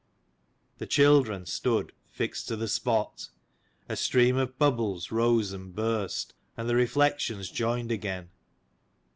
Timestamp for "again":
7.91-8.31